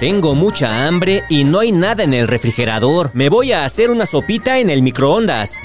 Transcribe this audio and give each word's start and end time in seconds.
Tengo 0.00 0.34
mucha 0.34 0.86
hambre 0.86 1.24
y 1.28 1.44
no 1.44 1.58
hay 1.58 1.72
nada 1.72 2.04
en 2.04 2.14
el 2.14 2.26
refrigerador. 2.26 3.10
Me 3.12 3.28
voy 3.28 3.52
a 3.52 3.66
hacer 3.66 3.90
una 3.90 4.06
sopita 4.06 4.58
en 4.58 4.70
el 4.70 4.80
microondas. 4.80 5.60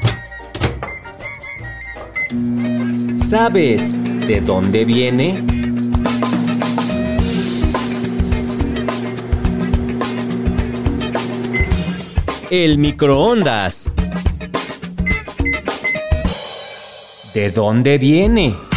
¿Sabes 3.16 3.94
de 4.28 4.42
dónde 4.42 4.84
viene? 4.84 5.42
El 12.50 12.78
microondas. 12.78 13.90
¿De 17.34 17.52
dónde 17.52 17.98
viene? 17.98 18.75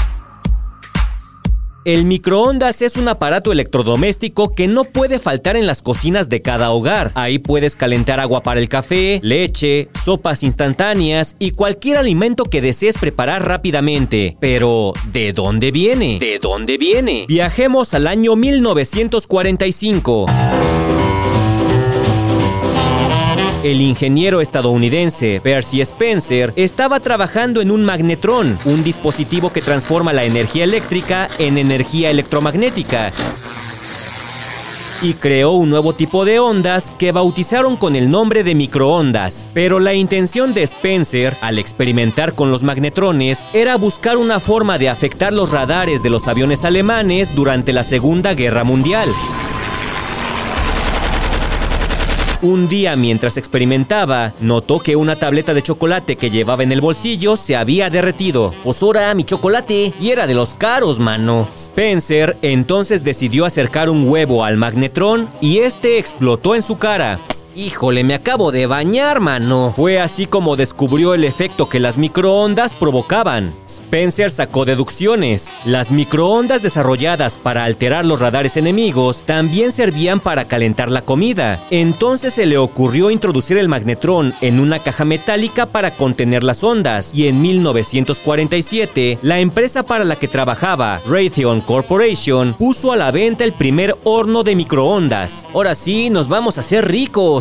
El 1.88 2.04
microondas 2.04 2.82
es 2.82 2.98
un 2.98 3.08
aparato 3.08 3.50
electrodoméstico 3.50 4.54
que 4.54 4.68
no 4.68 4.84
puede 4.84 5.18
faltar 5.18 5.56
en 5.56 5.66
las 5.66 5.80
cocinas 5.80 6.28
de 6.28 6.42
cada 6.42 6.70
hogar. 6.70 7.12
Ahí 7.14 7.38
puedes 7.38 7.76
calentar 7.76 8.20
agua 8.20 8.42
para 8.42 8.60
el 8.60 8.68
café, 8.68 9.20
leche, 9.22 9.88
sopas 9.94 10.42
instantáneas 10.42 11.34
y 11.38 11.52
cualquier 11.52 11.96
alimento 11.96 12.44
que 12.44 12.60
desees 12.60 12.98
preparar 12.98 13.48
rápidamente. 13.48 14.36
Pero, 14.38 14.92
¿de 15.14 15.32
dónde 15.32 15.70
viene? 15.70 16.18
¿De 16.18 16.38
dónde 16.42 16.76
viene? 16.76 17.24
Viajemos 17.26 17.94
al 17.94 18.06
año 18.06 18.36
1945. 18.36 20.26
El 23.64 23.80
ingeniero 23.80 24.40
estadounidense 24.40 25.40
Percy 25.42 25.80
Spencer 25.80 26.52
estaba 26.54 27.00
trabajando 27.00 27.60
en 27.60 27.72
un 27.72 27.84
magnetrón, 27.84 28.56
un 28.64 28.84
dispositivo 28.84 29.52
que 29.52 29.60
transforma 29.60 30.12
la 30.12 30.22
energía 30.22 30.62
eléctrica 30.62 31.28
en 31.38 31.58
energía 31.58 32.10
electromagnética 32.10 33.12
y 35.02 35.14
creó 35.14 35.52
un 35.52 35.70
nuevo 35.70 35.92
tipo 35.92 36.24
de 36.24 36.38
ondas 36.38 36.92
que 36.98 37.12
bautizaron 37.12 37.76
con 37.76 37.96
el 37.96 38.10
nombre 38.10 38.44
de 38.44 38.54
microondas. 38.54 39.48
Pero 39.54 39.80
la 39.80 39.94
intención 39.94 40.54
de 40.54 40.62
Spencer, 40.62 41.36
al 41.40 41.58
experimentar 41.58 42.34
con 42.34 42.50
los 42.50 42.62
magnetrones, 42.62 43.44
era 43.52 43.76
buscar 43.76 44.16
una 44.18 44.40
forma 44.40 44.78
de 44.78 44.88
afectar 44.88 45.32
los 45.32 45.50
radares 45.50 46.02
de 46.02 46.10
los 46.10 46.28
aviones 46.28 46.64
alemanes 46.64 47.34
durante 47.34 47.72
la 47.72 47.84
Segunda 47.84 48.34
Guerra 48.34 48.64
Mundial. 48.64 49.08
Un 52.40 52.68
día 52.68 52.94
mientras 52.94 53.36
experimentaba, 53.36 54.32
notó 54.38 54.78
que 54.78 54.94
una 54.94 55.16
tableta 55.16 55.54
de 55.54 55.62
chocolate 55.62 56.14
que 56.14 56.30
llevaba 56.30 56.62
en 56.62 56.70
el 56.70 56.80
bolsillo 56.80 57.36
se 57.36 57.56
había 57.56 57.90
derretido. 57.90 58.54
Pues 58.62 58.80
ahora 58.80 59.12
mi 59.14 59.24
chocolate. 59.24 59.92
Y 60.00 60.10
era 60.10 60.28
de 60.28 60.34
los 60.34 60.54
caros, 60.54 61.00
mano. 61.00 61.48
Spencer 61.56 62.38
entonces 62.42 63.02
decidió 63.02 63.44
acercar 63.44 63.90
un 63.90 64.08
huevo 64.08 64.44
al 64.44 64.56
magnetrón 64.56 65.28
y 65.40 65.58
este 65.58 65.98
explotó 65.98 66.54
en 66.54 66.62
su 66.62 66.78
cara. 66.78 67.18
Híjole, 67.54 68.04
me 68.04 68.14
acabo 68.14 68.52
de 68.52 68.66
bañar, 68.66 69.20
mano. 69.20 69.72
Fue 69.74 69.98
así 69.98 70.26
como 70.26 70.54
descubrió 70.54 71.14
el 71.14 71.24
efecto 71.24 71.68
que 71.68 71.80
las 71.80 71.96
microondas 71.96 72.76
provocaban. 72.76 73.54
Spencer 73.66 74.30
sacó 74.30 74.64
deducciones. 74.64 75.50
Las 75.64 75.90
microondas 75.90 76.62
desarrolladas 76.62 77.38
para 77.38 77.64
alterar 77.64 78.04
los 78.04 78.20
radares 78.20 78.56
enemigos 78.58 79.24
también 79.24 79.72
servían 79.72 80.20
para 80.20 80.46
calentar 80.46 80.90
la 80.90 81.02
comida. 81.02 81.64
Entonces 81.70 82.34
se 82.34 82.46
le 82.46 82.58
ocurrió 82.58 83.10
introducir 83.10 83.56
el 83.56 83.68
magnetrón 83.68 84.34
en 84.42 84.60
una 84.60 84.78
caja 84.78 85.06
metálica 85.06 85.66
para 85.66 85.96
contener 85.96 86.44
las 86.44 86.62
ondas. 86.62 87.12
Y 87.14 87.28
en 87.28 87.40
1947, 87.40 89.18
la 89.22 89.40
empresa 89.40 89.84
para 89.84 90.04
la 90.04 90.16
que 90.16 90.28
trabajaba, 90.28 91.00
Raytheon 91.06 91.62
Corporation, 91.62 92.54
puso 92.58 92.92
a 92.92 92.96
la 92.96 93.10
venta 93.10 93.44
el 93.44 93.54
primer 93.54 93.96
horno 94.04 94.44
de 94.44 94.54
microondas. 94.54 95.46
Ahora 95.54 95.74
sí, 95.74 96.10
nos 96.10 96.28
vamos 96.28 96.58
a 96.58 96.60
hacer 96.60 96.86
ricos. 96.86 97.37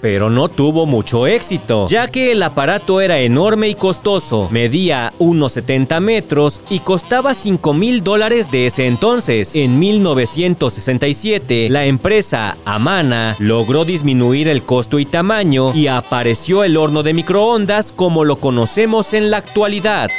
Pero 0.00 0.30
no 0.30 0.48
tuvo 0.48 0.86
mucho 0.86 1.26
éxito, 1.26 1.86
ya 1.88 2.06
que 2.06 2.32
el 2.32 2.42
aparato 2.42 3.00
era 3.00 3.18
enorme 3.18 3.68
y 3.68 3.74
costoso, 3.74 4.48
medía 4.50 5.14
unos 5.18 5.52
70 5.52 6.00
metros 6.00 6.60
y 6.68 6.80
costaba 6.80 7.34
5 7.34 7.74
mil 7.74 8.04
dólares 8.04 8.50
de 8.50 8.66
ese 8.66 8.86
entonces. 8.86 9.56
En 9.56 9.78
1967, 9.78 11.68
la 11.70 11.86
empresa 11.86 12.58
Amana 12.64 13.36
logró 13.38 13.84
disminuir 13.84 14.48
el 14.48 14.64
costo 14.64 14.98
y 14.98 15.06
tamaño 15.06 15.74
y 15.74 15.86
apareció 15.86 16.62
el 16.64 16.76
horno 16.76 17.02
de 17.02 17.14
microondas 17.14 17.92
como 17.92 18.24
lo 18.24 18.36
conocemos 18.36 19.14
en 19.14 19.30
la 19.30 19.38
actualidad. 19.38 20.10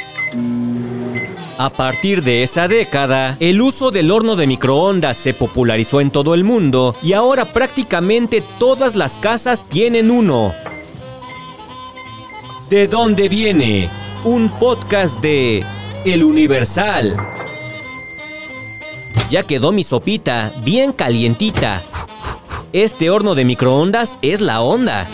A 1.60 1.70
partir 1.70 2.22
de 2.22 2.44
esa 2.44 2.68
década, 2.68 3.36
el 3.40 3.60
uso 3.60 3.90
del 3.90 4.12
horno 4.12 4.36
de 4.36 4.46
microondas 4.46 5.16
se 5.16 5.34
popularizó 5.34 6.00
en 6.00 6.12
todo 6.12 6.34
el 6.34 6.44
mundo 6.44 6.94
y 7.02 7.14
ahora 7.14 7.46
prácticamente 7.46 8.44
todas 8.60 8.94
las 8.94 9.16
casas 9.16 9.68
tienen 9.68 10.12
uno. 10.12 10.54
¿De 12.70 12.86
dónde 12.86 13.28
viene? 13.28 13.90
Un 14.22 14.50
podcast 14.50 15.20
de 15.20 15.64
El 16.04 16.22
Universal. 16.22 17.16
Ya 19.28 19.42
quedó 19.42 19.72
mi 19.72 19.82
sopita 19.82 20.52
bien 20.62 20.92
calientita. 20.92 21.82
Este 22.72 23.10
horno 23.10 23.34
de 23.34 23.44
microondas 23.44 24.16
es 24.22 24.40
la 24.40 24.60
onda. 24.60 25.08